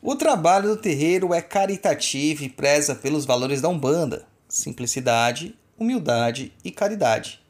O 0.00 0.14
trabalho 0.14 0.68
do 0.68 0.76
terreiro 0.76 1.34
é 1.34 1.42
caritativo 1.42 2.44
e 2.44 2.48
preza 2.48 2.94
pelos 2.94 3.24
valores 3.24 3.60
da 3.60 3.68
Umbanda: 3.68 4.28
simplicidade, 4.48 5.56
humildade 5.76 6.52
e 6.64 6.70
caridade. 6.70 7.40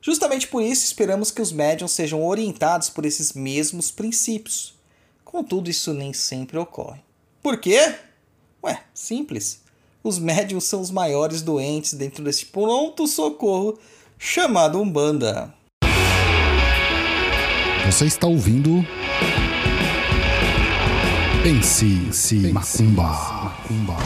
Justamente 0.00 0.48
por 0.48 0.62
isso 0.62 0.84
esperamos 0.84 1.30
que 1.30 1.40
os 1.40 1.52
médiums 1.52 1.92
sejam 1.92 2.26
orientados 2.26 2.90
por 2.90 3.06
esses 3.06 3.32
mesmos 3.34 3.92
princípios. 3.92 4.74
Contudo, 5.24 5.70
isso 5.70 5.94
nem 5.94 6.12
sempre 6.12 6.58
ocorre. 6.58 7.00
Por 7.40 7.58
quê? 7.58 7.94
Ué, 8.64 8.82
simples. 8.92 9.62
Os 10.02 10.18
médiums 10.18 10.64
são 10.64 10.80
os 10.80 10.90
maiores 10.90 11.40
doentes 11.40 11.94
dentro 11.94 12.24
desse 12.24 12.46
pronto-socorro 12.46 13.78
chamado 14.18 14.80
Umbanda. 14.80 15.54
Você 17.86 18.06
está 18.06 18.26
ouvindo. 18.26 18.84
Pense, 21.42 22.12
se 22.12 22.36
macumba. 22.52 23.02
macumba. 23.02 23.96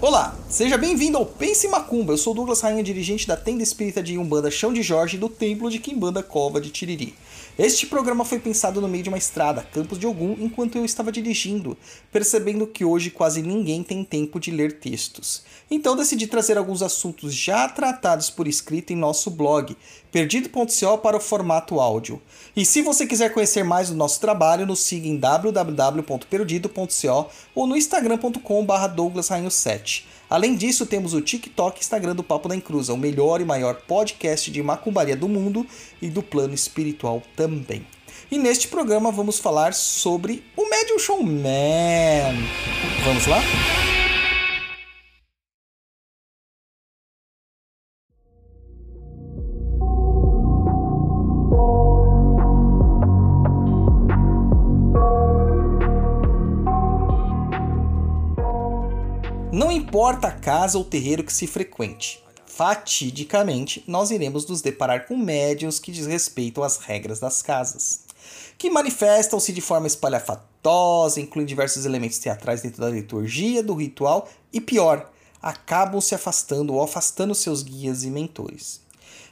Olá, 0.00 0.36
seja 0.48 0.76
bem-vindo 0.76 1.16
ao 1.16 1.24
Pense 1.24 1.68
Macumba. 1.68 2.12
Eu 2.12 2.18
sou 2.18 2.34
Douglas 2.34 2.60
Rainha, 2.60 2.82
dirigente 2.82 3.24
da 3.24 3.36
tenda 3.36 3.62
espírita 3.62 4.02
de 4.02 4.18
Umbanda 4.18 4.50
Chão 4.50 4.72
de 4.72 4.82
Jorge 4.82 5.16
do 5.16 5.28
Templo 5.28 5.70
de 5.70 5.78
Quimbanda 5.78 6.24
Cova 6.24 6.60
de 6.60 6.70
Tiriri. 6.70 7.14
Este 7.58 7.86
programa 7.86 8.24
foi 8.24 8.38
pensado 8.38 8.80
no 8.80 8.88
meio 8.88 9.02
de 9.02 9.10
uma 9.10 9.18
estrada, 9.18 9.68
Campos 9.74 9.98
de 9.98 10.06
Ogum, 10.06 10.34
enquanto 10.40 10.78
eu 10.78 10.86
estava 10.86 11.12
dirigindo, 11.12 11.76
percebendo 12.10 12.66
que 12.66 12.82
hoje 12.82 13.10
quase 13.10 13.42
ninguém 13.42 13.82
tem 13.82 14.02
tempo 14.02 14.40
de 14.40 14.50
ler 14.50 14.80
textos. 14.80 15.42
Então 15.70 15.94
decidi 15.94 16.26
trazer 16.26 16.56
alguns 16.56 16.80
assuntos 16.80 17.34
já 17.34 17.68
tratados 17.68 18.30
por 18.30 18.48
escrito 18.48 18.94
em 18.94 18.96
nosso 18.96 19.30
blog, 19.30 19.76
perdido.co 20.10 20.96
para 20.96 21.18
o 21.18 21.20
formato 21.20 21.78
áudio. 21.78 22.22
E 22.56 22.64
se 22.64 22.80
você 22.80 23.06
quiser 23.06 23.34
conhecer 23.34 23.62
mais 23.62 23.90
do 23.90 23.96
nosso 23.96 24.18
trabalho, 24.18 24.64
nos 24.64 24.80
siga 24.80 25.06
em 25.06 25.18
www.perdido.co 25.18 27.28
ou 27.54 27.66
no 27.66 27.76
instagram.com/douglasrainho7. 27.76 30.04
Além 30.32 30.56
disso, 30.56 30.86
temos 30.86 31.12
o 31.12 31.20
TikTok 31.20 31.78
Instagram 31.78 32.14
do 32.14 32.22
Papo 32.22 32.48
da 32.48 32.56
Encruza, 32.56 32.94
o 32.94 32.96
melhor 32.96 33.42
e 33.42 33.44
maior 33.44 33.74
podcast 33.86 34.50
de 34.50 34.62
macumbaria 34.62 35.14
do 35.14 35.28
mundo 35.28 35.66
e 36.00 36.08
do 36.08 36.22
plano 36.22 36.54
espiritual 36.54 37.22
também. 37.36 37.86
E 38.30 38.38
neste 38.38 38.66
programa 38.68 39.12
vamos 39.12 39.38
falar 39.38 39.74
sobre 39.74 40.42
o 40.56 40.70
Medium 40.70 40.98
Showman. 40.98 42.48
Vamos 43.04 43.26
lá? 43.26 43.42
Importa 59.92 60.28
a 60.28 60.32
casa 60.32 60.78
ou 60.78 60.84
terreiro 60.86 61.22
que 61.22 61.30
se 61.30 61.46
frequente, 61.46 62.24
fatidicamente 62.46 63.84
nós 63.86 64.10
iremos 64.10 64.46
nos 64.46 64.62
deparar 64.62 65.06
com 65.06 65.14
médiuns 65.18 65.78
que 65.78 65.92
desrespeitam 65.92 66.64
as 66.64 66.78
regras 66.78 67.20
das 67.20 67.42
casas, 67.42 68.00
que 68.56 68.70
manifestam-se 68.70 69.52
de 69.52 69.60
forma 69.60 69.86
espalhafatosa, 69.86 71.20
incluem 71.20 71.44
diversos 71.44 71.84
elementos 71.84 72.16
teatrais 72.16 72.62
dentro 72.62 72.80
da 72.80 72.88
liturgia, 72.88 73.62
do 73.62 73.74
ritual 73.74 74.30
e 74.50 74.62
pior, 74.62 75.10
acabam 75.42 76.00
se 76.00 76.14
afastando 76.14 76.72
ou 76.72 76.82
afastando 76.82 77.34
seus 77.34 77.62
guias 77.62 78.02
e 78.02 78.08
mentores. 78.08 78.80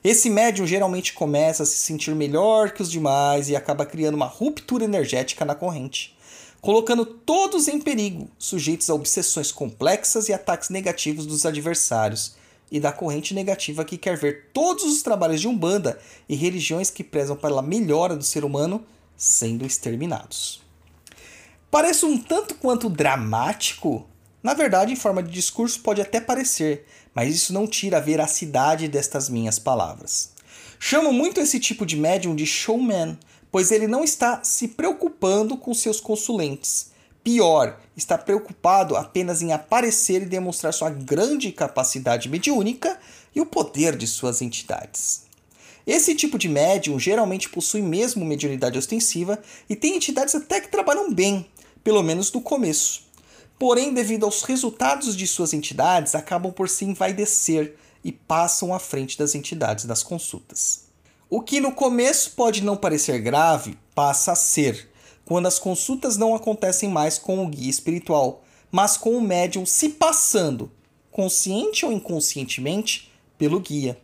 Esse 0.05 0.29
médium 0.29 0.67
geralmente 0.67 1.15
começa 1.15 1.63
a 1.63 1.67
se 1.67 1.79
sentir 1.79 2.15
melhor 2.15 2.73
que 2.73 2.83
os 2.83 2.91
demais 2.91 3.49
e 3.49 3.57
acaba 3.57 3.87
criando 3.87 4.15
uma 4.15 4.27
ruptura 4.27 4.85
energética 4.85 5.43
na 5.43 5.55
corrente 5.55 6.15
colocando 6.61 7.05
todos 7.05 7.69
em 7.69 7.81
perigo, 7.81 8.31
sujeitos 8.39 8.91
a 8.91 8.95
obsessões 8.95 9.51
complexas 9.51 10.29
e 10.29 10.33
ataques 10.33 10.69
negativos 10.69 11.27
dos 11.27 11.47
adversários 11.47 12.35
e 12.71 12.79
da 12.79 12.93
corrente 12.93 13.35
negativa 13.35 13.85
que 13.85 13.99
quer 13.99 14.17
ver 14.17 14.51
todos 14.53 14.85
os 14.85 15.03
trabalhos 15.03 15.41
de 15.41 15.49
Umbanda 15.49 15.99
e 16.29 16.37
religiões 16.37 16.91
que 16.91 17.03
prezam 17.03 17.37
pela 17.37 17.63
melhora 17.63 18.15
do 18.15 18.23
ser 18.23 18.45
humano 18.45 18.85
sendo 19.17 19.67
exterminados. 19.67 20.63
Parece 21.71 22.05
um 22.05 22.19
tanto 22.19 22.55
quanto 22.55 22.89
dramático. 22.89 24.07
Na 24.43 24.55
verdade, 24.55 24.93
em 24.93 24.97
forma 24.97 25.23
de 25.23 25.31
discurso 25.31 25.81
pode 25.81 26.01
até 26.01 26.21
parecer, 26.21 26.87
mas 27.15 27.35
isso 27.35 27.53
não 27.53 27.67
tira 27.67 27.99
a 27.99 28.01
veracidade 28.01 28.89
destas 28.89 29.29
minhas 29.29 29.59
palavras. 29.59 30.33
Chamo 30.79 31.13
muito 31.13 31.41
esse 31.41 31.61
tipo 31.61 31.85
de 31.85 31.97
médium 31.97 32.35
de 32.35 32.47
showman, 32.47 33.19
pois 33.51 33.71
ele 33.71 33.87
não 33.87 34.05
está 34.05 34.43
se 34.45 34.69
preocupando 34.69 35.57
com 35.57 35.75
seus 35.75 36.01
consulentes. 36.01 36.91
Pior, 37.23 37.79
está 37.97 38.17
preocupado 38.17 38.97
apenas 38.97 39.43
em 39.43 39.53
aparecer 39.53 40.23
e 40.23 40.27
demonstrar 40.27 40.73
sua 40.73 40.89
grande 40.89 41.53
capacidade 41.53 42.29
mediúnica 42.29 42.99
e 43.35 43.41
o 43.41 43.47
poder 43.47 43.97
de 43.97 44.07
suas 44.07 44.41
entidades. 44.41 45.25
Esse 45.87 46.15
tipo 46.15 46.39
de 46.39 46.49
médium 46.49 46.99
geralmente 46.99 47.49
possui 47.49 47.83
mesmo 47.83 48.25
mediunidade 48.25 48.79
ostensiva 48.79 49.39
e 49.69 49.77
tem 49.77 49.97
entidades 49.97 50.35
até 50.35 50.61
que 50.61 50.69
trabalham 50.69 51.13
bem, 51.13 51.47
pelo 51.83 52.03
menos 52.03 52.33
no 52.33 52.41
começo. 52.41 53.03
Porém, 53.59 53.93
devido 53.93 54.25
aos 54.25 54.43
resultados 54.43 55.15
de 55.15 55.27
suas 55.27 55.53
entidades, 55.53 56.15
acabam 56.15 56.53
por 56.53 56.69
se 56.69 56.85
envaidecer 56.85 57.77
e 58.03 58.11
passam 58.11 58.73
à 58.73 58.79
frente 58.79 59.19
das 59.19 59.35
entidades 59.35 59.85
das 59.85 60.03
consultas. 60.03 60.90
O 61.33 61.41
que 61.41 61.61
no 61.61 61.71
começo 61.71 62.33
pode 62.33 62.61
não 62.61 62.77
parecer 62.77 63.21
grave, 63.21 63.79
passa 63.95 64.33
a 64.33 64.35
ser, 64.35 64.91
quando 65.25 65.47
as 65.47 65.61
consultas 65.61 66.17
não 66.17 66.35
acontecem 66.35 66.89
mais 66.89 67.19
com 67.19 67.45
o 67.45 67.49
guia 67.49 67.71
espiritual, 67.71 68.43
mas 68.69 68.97
com 68.97 69.17
o 69.17 69.21
médium 69.21 69.65
se 69.65 69.91
passando, 69.91 70.73
consciente 71.09 71.87
ou 71.87 71.93
inconscientemente, 71.93 73.13
pelo 73.39 73.61
guia. 73.61 73.97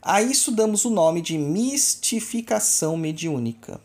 A 0.00 0.22
isso 0.22 0.52
damos 0.52 0.84
o 0.84 0.90
nome 0.90 1.20
de 1.20 1.36
mistificação 1.36 2.96
mediúnica. 2.96 3.80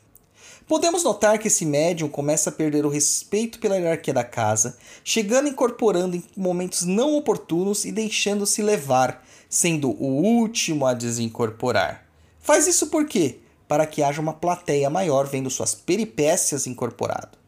Podemos 0.68 1.04
notar 1.04 1.40
que 1.40 1.48
esse 1.48 1.66
médium 1.66 2.08
começa 2.08 2.52
a 2.52 2.54
perder 2.54 2.86
o 2.86 2.90
respeito 2.90 3.58
pela 3.58 3.78
hierarquia 3.78 4.14
da 4.14 4.24
casa, 4.24 4.78
chegando 5.04 5.48
incorporando 5.48 6.18
em 6.18 6.24
momentos 6.38 6.84
não 6.84 7.16
oportunos 7.16 7.84
e 7.84 7.92
deixando-se 7.92 8.62
levar, 8.62 9.26
sendo 9.50 9.90
o 9.90 10.22
último 10.22 10.86
a 10.86 10.94
desincorporar. 10.94 12.05
Faz 12.46 12.68
isso 12.68 12.88
por 12.92 13.08
quê? 13.08 13.40
Para 13.68 13.88
que 13.88 14.04
haja 14.04 14.22
uma 14.22 14.32
plateia 14.32 14.88
maior 14.88 15.26
vendo 15.26 15.50
suas 15.50 15.74
peripécias 15.74 16.68
incorporado. 16.68 17.40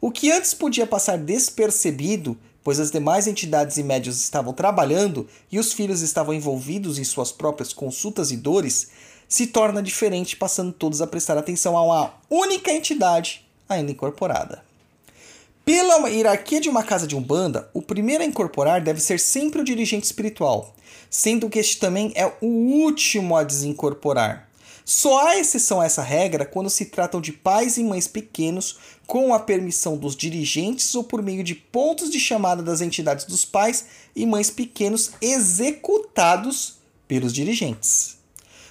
O 0.00 0.10
que 0.10 0.32
antes 0.32 0.52
podia 0.52 0.88
passar 0.88 1.16
despercebido, 1.16 2.36
pois 2.64 2.80
as 2.80 2.90
demais 2.90 3.28
entidades 3.28 3.76
e 3.76 3.84
médios 3.84 4.20
estavam 4.20 4.52
trabalhando 4.52 5.28
e 5.52 5.60
os 5.60 5.72
filhos 5.72 6.00
estavam 6.00 6.34
envolvidos 6.34 6.98
em 6.98 7.04
suas 7.04 7.30
próprias 7.30 7.72
consultas 7.72 8.32
e 8.32 8.36
dores, 8.36 8.90
se 9.28 9.46
torna 9.46 9.80
diferente, 9.80 10.36
passando 10.36 10.72
todos 10.72 11.00
a 11.00 11.06
prestar 11.06 11.38
atenção 11.38 11.76
a 11.76 11.84
uma 11.84 12.14
única 12.28 12.72
entidade 12.72 13.48
ainda 13.68 13.92
incorporada. 13.92 14.64
Pela 15.72 16.10
hierarquia 16.10 16.60
de 16.60 16.68
uma 16.68 16.82
casa 16.82 17.06
de 17.06 17.14
umbanda, 17.14 17.70
o 17.72 17.80
primeiro 17.80 18.24
a 18.24 18.26
incorporar 18.26 18.80
deve 18.82 19.00
ser 19.00 19.20
sempre 19.20 19.60
o 19.60 19.64
dirigente 19.64 20.04
espiritual, 20.04 20.74
sendo 21.08 21.48
que 21.48 21.60
este 21.60 21.78
também 21.78 22.12
é 22.16 22.26
o 22.40 22.46
último 22.46 23.36
a 23.36 23.44
desincorporar. 23.44 24.48
Só 24.84 25.24
há 25.24 25.38
exceção 25.38 25.80
a 25.80 25.84
essa 25.84 26.02
regra 26.02 26.44
quando 26.44 26.68
se 26.68 26.86
tratam 26.86 27.20
de 27.20 27.32
pais 27.32 27.76
e 27.76 27.84
mães 27.84 28.08
pequenos 28.08 28.78
com 29.06 29.32
a 29.32 29.38
permissão 29.38 29.96
dos 29.96 30.16
dirigentes 30.16 30.92
ou 30.96 31.04
por 31.04 31.22
meio 31.22 31.44
de 31.44 31.54
pontos 31.54 32.10
de 32.10 32.18
chamada 32.18 32.64
das 32.64 32.80
entidades 32.80 33.24
dos 33.24 33.44
pais 33.44 33.84
e 34.16 34.26
mães 34.26 34.50
pequenos 34.50 35.12
executados 35.22 36.78
pelos 37.06 37.32
dirigentes. 37.32 38.18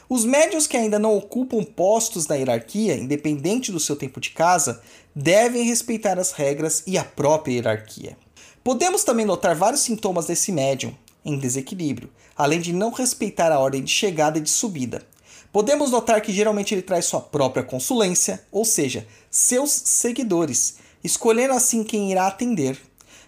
Os 0.10 0.26
médios 0.26 0.66
que 0.66 0.76
ainda 0.76 0.98
não 0.98 1.16
ocupam 1.16 1.64
postos 1.64 2.26
na 2.26 2.34
hierarquia, 2.34 2.96
independente 2.96 3.72
do 3.72 3.80
seu 3.80 3.96
tempo 3.96 4.20
de 4.20 4.32
casa, 4.32 4.82
devem 5.22 5.64
respeitar 5.64 6.18
as 6.18 6.32
regras 6.32 6.82
e 6.88 6.98
a 6.98 7.04
própria 7.04 7.52
hierarquia. 7.52 8.18
Podemos 8.64 9.04
também 9.04 9.26
notar 9.26 9.54
vários 9.54 9.82
sintomas 9.82 10.28
desse 10.28 10.50
médium 10.50 10.96
em 11.26 11.38
desequilíbrio, 11.38 12.10
além 12.38 12.62
de 12.62 12.72
não 12.72 12.90
respeitar 12.90 13.52
a 13.52 13.60
ordem 13.60 13.84
de 13.84 13.92
chegada 13.92 14.38
e 14.38 14.42
de 14.42 14.50
subida. 14.50 15.06
Podemos 15.52 15.92
notar 15.92 16.22
que 16.22 16.32
geralmente 16.32 16.74
ele 16.74 16.82
traz 16.82 17.04
sua 17.04 17.20
própria 17.20 17.64
consulência, 17.64 18.42
ou 18.50 18.64
seja, 18.64 19.06
seus 19.30 19.72
seguidores, 19.72 20.76
escolhendo 21.04 21.54
assim 21.54 21.84
quem 21.84 22.12
irá 22.12 22.26
atender. 22.26 22.80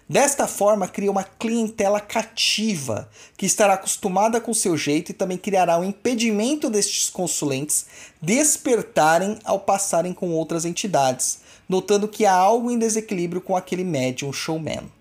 Desta 0.08 0.46
forma, 0.46 0.88
cria 0.88 1.10
uma 1.10 1.24
clientela 1.24 2.00
cativa, 2.00 3.08
que 3.36 3.46
estará 3.46 3.74
acostumada 3.74 4.40
com 4.40 4.52
seu 4.54 4.76
jeito 4.76 5.10
e 5.10 5.14
também 5.14 5.38
criará 5.38 5.78
um 5.78 5.84
impedimento 5.84 6.70
destes 6.70 7.10
consulentes 7.10 7.86
despertarem 8.20 9.38
ao 9.44 9.60
passarem 9.60 10.12
com 10.12 10.30
outras 10.30 10.64
entidades, 10.64 11.40
notando 11.72 12.06
que 12.06 12.26
há 12.26 12.34
algo 12.34 12.70
em 12.70 12.78
desequilíbrio 12.78 13.40
com 13.40 13.56
aquele 13.56 13.82
médium 13.82 14.30
showman. 14.30 14.92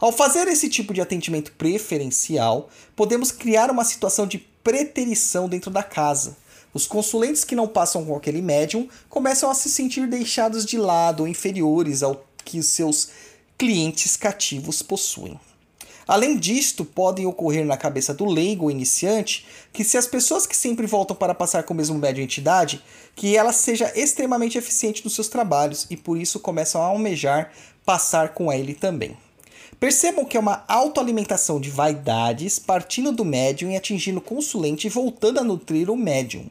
Ao 0.00 0.10
fazer 0.10 0.48
esse 0.48 0.66
tipo 0.66 0.94
de 0.94 1.02
atendimento 1.02 1.52
preferencial, 1.52 2.70
podemos 2.96 3.30
criar 3.30 3.70
uma 3.70 3.84
situação 3.84 4.26
de 4.26 4.38
preterição 4.38 5.46
dentro 5.46 5.70
da 5.70 5.82
casa, 5.82 6.36
Os 6.76 6.86
consulentes 6.86 7.42
que 7.42 7.56
não 7.56 7.66
passam 7.66 8.04
com 8.04 8.14
aquele 8.14 8.42
médium 8.42 8.86
começam 9.08 9.50
a 9.50 9.54
se 9.54 9.70
sentir 9.70 10.06
deixados 10.06 10.66
de 10.66 10.76
lado 10.76 11.20
ou 11.20 11.26
inferiores 11.26 12.02
ao 12.02 12.26
que 12.44 12.62
seus 12.62 13.08
clientes 13.56 14.14
cativos 14.14 14.82
possuem. 14.82 15.40
Além 16.06 16.36
disto, 16.36 16.84
podem 16.84 17.26
ocorrer 17.26 17.66
na 17.66 17.76
cabeça 17.76 18.14
do 18.14 18.24
leigo 18.24 18.64
ou 18.64 18.70
iniciante 18.70 19.44
que 19.72 19.82
se 19.82 19.98
as 19.98 20.06
pessoas 20.06 20.46
que 20.46 20.56
sempre 20.56 20.86
voltam 20.86 21.16
para 21.16 21.34
passar 21.34 21.64
com 21.64 21.74
o 21.74 21.76
mesmo 21.76 21.98
médium 21.98 22.22
entidade, 22.22 22.80
que 23.16 23.36
ela 23.36 23.52
seja 23.52 23.92
extremamente 23.96 24.56
eficiente 24.56 25.02
nos 25.04 25.14
seus 25.14 25.26
trabalhos 25.26 25.84
e 25.90 25.96
por 25.96 26.16
isso 26.16 26.38
começam 26.38 26.80
a 26.80 26.86
almejar 26.86 27.52
passar 27.84 28.34
com 28.34 28.52
ele 28.52 28.74
também. 28.74 29.16
Percebam 29.80 30.24
que 30.24 30.36
é 30.36 30.40
uma 30.40 30.64
autoalimentação 30.68 31.60
de 31.60 31.70
vaidades 31.70 32.58
partindo 32.58 33.10
do 33.10 33.24
médium 33.24 33.72
e 33.72 33.76
atingindo 33.76 34.18
o 34.18 34.22
consulente 34.22 34.86
e 34.86 34.90
voltando 34.90 35.40
a 35.40 35.44
nutrir 35.44 35.90
o 35.90 35.96
médium. 35.96 36.46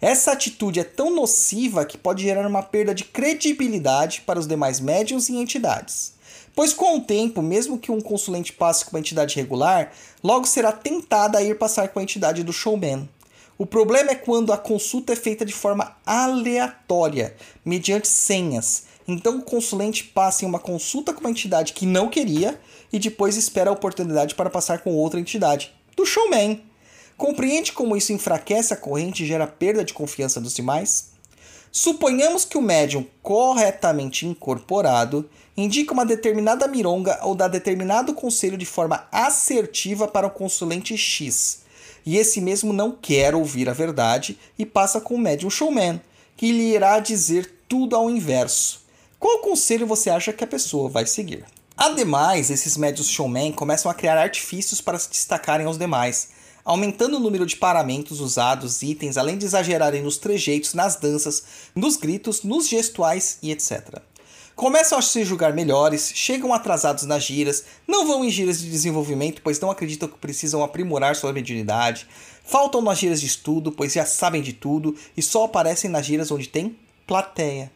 Essa 0.00 0.32
atitude 0.32 0.80
é 0.80 0.84
tão 0.84 1.14
nociva 1.14 1.84
que 1.86 1.96
pode 1.96 2.22
gerar 2.22 2.46
uma 2.46 2.62
perda 2.62 2.94
de 2.94 3.04
credibilidade 3.04 4.20
para 4.20 4.38
os 4.38 4.46
demais 4.46 4.80
médiums 4.80 5.30
e 5.30 5.36
entidades. 5.36 6.15
Pois 6.56 6.72
com 6.72 6.96
o 6.96 7.00
tempo, 7.02 7.42
mesmo 7.42 7.78
que 7.78 7.92
um 7.92 8.00
consulente 8.00 8.50
passe 8.50 8.82
com 8.82 8.92
uma 8.92 9.00
entidade 9.00 9.36
regular, 9.36 9.92
logo 10.24 10.46
será 10.46 10.72
tentada 10.72 11.36
a 11.36 11.42
ir 11.42 11.58
passar 11.58 11.88
com 11.88 11.98
a 11.98 12.02
entidade 12.02 12.42
do 12.42 12.50
showman. 12.50 13.06
O 13.58 13.66
problema 13.66 14.12
é 14.12 14.14
quando 14.14 14.54
a 14.54 14.56
consulta 14.56 15.12
é 15.12 15.16
feita 15.16 15.44
de 15.44 15.52
forma 15.52 15.94
aleatória, 16.06 17.36
mediante 17.62 18.08
senhas. 18.08 18.84
Então 19.06 19.36
o 19.36 19.42
consulente 19.42 20.02
passa 20.02 20.46
em 20.46 20.48
uma 20.48 20.58
consulta 20.58 21.12
com 21.12 21.20
uma 21.20 21.30
entidade 21.30 21.74
que 21.74 21.84
não 21.84 22.08
queria 22.08 22.58
e 22.90 22.98
depois 22.98 23.36
espera 23.36 23.68
a 23.68 23.74
oportunidade 23.74 24.34
para 24.34 24.48
passar 24.48 24.78
com 24.78 24.94
outra 24.94 25.20
entidade, 25.20 25.74
do 25.94 26.06
showman. 26.06 26.62
Compreende 27.18 27.72
como 27.72 27.94
isso 27.94 28.14
enfraquece 28.14 28.72
a 28.72 28.78
corrente 28.78 29.24
e 29.24 29.26
gera 29.26 29.46
perda 29.46 29.84
de 29.84 29.92
confiança 29.92 30.40
dos 30.40 30.54
demais? 30.54 31.15
Suponhamos 31.70 32.44
que 32.44 32.56
o 32.56 32.62
médium 32.62 33.04
corretamente 33.22 34.26
incorporado 34.26 35.28
indica 35.56 35.92
uma 35.92 36.06
determinada 36.06 36.66
mironga 36.66 37.18
ou 37.22 37.34
dá 37.34 37.48
determinado 37.48 38.14
conselho 38.14 38.56
de 38.56 38.66
forma 38.66 39.06
assertiva 39.10 40.06
para 40.06 40.26
o 40.26 40.30
consulente 40.30 40.96
X, 40.96 41.62
e 42.04 42.16
esse 42.16 42.40
mesmo 42.40 42.72
não 42.72 42.92
quer 42.92 43.34
ouvir 43.34 43.68
a 43.68 43.72
verdade 43.72 44.38
e 44.58 44.64
passa 44.64 45.00
com 45.00 45.14
o 45.14 45.18
médium 45.18 45.50
showman, 45.50 46.00
que 46.36 46.52
lhe 46.52 46.74
irá 46.74 46.98
dizer 47.00 47.50
tudo 47.68 47.96
ao 47.96 48.08
inverso. 48.10 48.84
Qual 49.18 49.38
conselho 49.38 49.86
você 49.86 50.10
acha 50.10 50.32
que 50.32 50.44
a 50.44 50.46
pessoa 50.46 50.88
vai 50.88 51.06
seguir? 51.06 51.44
Ademais, 51.76 52.50
esses 52.50 52.76
médios 52.76 53.08
showman 53.08 53.52
começam 53.52 53.90
a 53.90 53.94
criar 53.94 54.16
artifícios 54.16 54.80
para 54.80 54.98
se 54.98 55.10
destacarem 55.10 55.66
aos 55.66 55.76
demais, 55.76 56.28
aumentando 56.66 57.16
o 57.16 57.20
número 57.20 57.46
de 57.46 57.54
paramentos 57.54 58.20
usados, 58.20 58.82
itens, 58.82 59.16
além 59.16 59.38
de 59.38 59.44
exagerarem 59.44 60.02
nos 60.02 60.18
trejeitos, 60.18 60.74
nas 60.74 60.96
danças, 60.96 61.44
nos 61.76 61.96
gritos, 61.96 62.42
nos 62.42 62.68
gestuais 62.68 63.38
e 63.40 63.52
etc. 63.52 64.00
Começam 64.56 64.98
a 64.98 65.02
se 65.02 65.24
julgar 65.24 65.52
melhores, 65.52 66.10
chegam 66.14 66.52
atrasados 66.52 67.04
nas 67.04 67.22
giras, 67.22 67.64
não 67.86 68.06
vão 68.06 68.24
em 68.24 68.30
giras 68.30 68.58
de 68.58 68.68
desenvolvimento, 68.68 69.42
pois 69.42 69.60
não 69.60 69.70
acreditam 69.70 70.08
que 70.08 70.18
precisam 70.18 70.64
aprimorar 70.64 71.14
sua 71.14 71.32
mediunidade, 71.32 72.08
faltam 72.44 72.82
nas 72.82 72.98
giras 72.98 73.20
de 73.20 73.26
estudo, 73.26 73.70
pois 73.70 73.92
já 73.92 74.04
sabem 74.04 74.42
de 74.42 74.52
tudo 74.52 74.96
e 75.16 75.22
só 75.22 75.44
aparecem 75.44 75.88
nas 75.88 76.04
giras 76.04 76.32
onde 76.32 76.48
tem 76.48 76.76
plateia. 77.06 77.70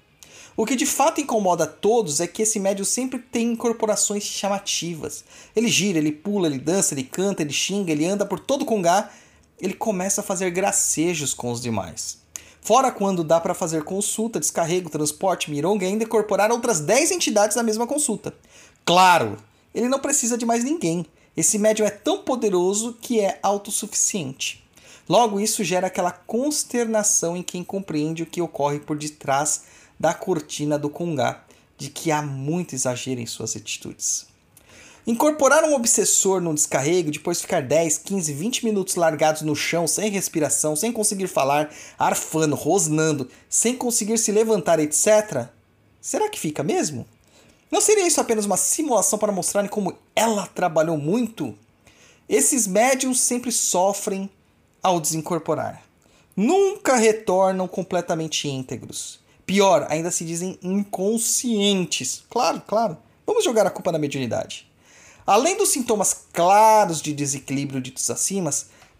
O 0.56 0.66
que 0.66 0.76
de 0.76 0.86
fato 0.86 1.20
incomoda 1.20 1.64
a 1.64 1.66
todos 1.66 2.20
é 2.20 2.26
que 2.26 2.42
esse 2.42 2.58
médium 2.58 2.84
sempre 2.84 3.18
tem 3.18 3.52
incorporações 3.52 4.24
chamativas. 4.24 5.24
Ele 5.54 5.68
gira, 5.68 5.98
ele 5.98 6.12
pula, 6.12 6.46
ele 6.46 6.58
dança, 6.58 6.94
ele 6.94 7.04
canta, 7.04 7.42
ele 7.42 7.52
xinga, 7.52 7.92
ele 7.92 8.06
anda 8.06 8.26
por 8.26 8.38
todo 8.38 8.62
o 8.62 8.66
congá. 8.66 9.10
Ele 9.60 9.74
começa 9.74 10.20
a 10.20 10.24
fazer 10.24 10.50
gracejos 10.50 11.32
com 11.32 11.50
os 11.50 11.60
demais. 11.60 12.18
Fora 12.60 12.90
quando 12.90 13.24
dá 13.24 13.40
para 13.40 13.54
fazer 13.54 13.84
consulta, 13.84 14.38
descarrego, 14.38 14.90
transporte, 14.90 15.50
mironga 15.50 15.84
e 15.84 15.88
ainda 15.88 16.04
incorporar 16.04 16.50
outras 16.50 16.80
10 16.80 17.12
entidades 17.12 17.56
na 17.56 17.62
mesma 17.62 17.86
consulta. 17.86 18.34
Claro, 18.84 19.38
ele 19.74 19.88
não 19.88 19.98
precisa 19.98 20.36
de 20.36 20.44
mais 20.44 20.62
ninguém. 20.62 21.06
Esse 21.36 21.58
médium 21.58 21.86
é 21.86 21.90
tão 21.90 22.18
poderoso 22.18 22.96
que 23.00 23.20
é 23.20 23.38
autossuficiente. 23.42 24.62
Logo, 25.08 25.40
isso 25.40 25.64
gera 25.64 25.86
aquela 25.86 26.12
consternação 26.12 27.36
em 27.36 27.42
quem 27.42 27.64
compreende 27.64 28.22
o 28.22 28.26
que 28.26 28.42
ocorre 28.42 28.78
por 28.78 28.96
detrás 28.96 29.62
da 30.00 30.14
cortina 30.14 30.78
do 30.78 30.88
Congá, 30.88 31.44
de 31.76 31.90
que 31.90 32.10
há 32.10 32.22
muito 32.22 32.74
exagero 32.74 33.20
em 33.20 33.26
suas 33.26 33.54
atitudes. 33.54 34.26
Incorporar 35.06 35.62
um 35.64 35.74
obsessor 35.74 36.40
no 36.40 36.54
descarrego, 36.54 37.10
depois 37.10 37.42
ficar 37.42 37.62
10, 37.62 37.98
15, 37.98 38.32
20 38.32 38.64
minutos 38.64 38.94
largados 38.94 39.42
no 39.42 39.54
chão, 39.54 39.86
sem 39.86 40.10
respiração, 40.10 40.74
sem 40.74 40.90
conseguir 40.90 41.26
falar, 41.26 41.70
arfando, 41.98 42.56
rosnando, 42.56 43.28
sem 43.48 43.76
conseguir 43.76 44.16
se 44.18 44.32
levantar, 44.32 44.78
etc. 44.78 45.48
Será 46.00 46.30
que 46.30 46.40
fica 46.40 46.62
mesmo? 46.62 47.06
Não 47.70 47.80
seria 47.80 48.06
isso 48.06 48.20
apenas 48.20 48.46
uma 48.46 48.56
simulação 48.56 49.18
para 49.18 49.32
mostrarem 49.32 49.70
como 49.70 49.96
ela 50.16 50.46
trabalhou 50.46 50.96
muito? 50.96 51.56
Esses 52.28 52.66
médiums 52.66 53.20
sempre 53.20 53.52
sofrem 53.52 54.30
ao 54.82 55.00
desincorporar. 55.00 55.82
Nunca 56.36 56.96
retornam 56.96 57.68
completamente 57.68 58.48
íntegros. 58.48 59.20
Pior, 59.50 59.88
ainda 59.90 60.12
se 60.12 60.24
dizem 60.24 60.56
inconscientes. 60.62 62.22
Claro, 62.30 62.62
claro. 62.64 62.96
Vamos 63.26 63.42
jogar 63.42 63.66
a 63.66 63.70
culpa 63.70 63.90
na 63.90 63.98
mediunidade. 63.98 64.70
Além 65.26 65.56
dos 65.56 65.70
sintomas 65.70 66.26
claros 66.32 67.02
de 67.02 67.12
desequilíbrio 67.12 67.80
ditos 67.80 68.08
acima, 68.10 68.52